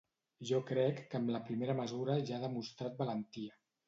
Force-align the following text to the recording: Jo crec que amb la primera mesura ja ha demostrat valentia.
Jo 0.51 0.59
crec 0.69 1.01
que 1.11 1.19
amb 1.19 1.29
la 1.35 1.41
primera 1.49 1.75
mesura 1.79 2.15
ja 2.31 2.39
ha 2.39 2.43
demostrat 2.45 2.97
valentia. 3.03 3.59